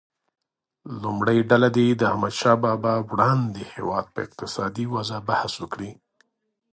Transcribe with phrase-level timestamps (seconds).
[1.01, 5.91] لومړۍ ډله دې د احمدشاه بابا وړاندې هیواد په اقتصادي وضعه بحث وکړي.